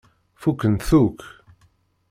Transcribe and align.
Fukkent-t 0.41 0.91
akk. 1.01 1.19